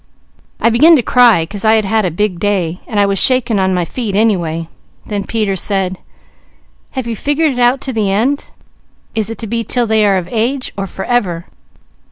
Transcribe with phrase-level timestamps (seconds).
[0.59, 3.59] I began to cry, 'cause I had had a big day, and I was shaking
[3.59, 4.67] on my feet anyway.
[5.05, 5.99] Then Peter said,
[6.93, 8.49] 'Have you figured it out to the end?
[9.13, 11.45] Is it to be 'til they are of age, or forever?'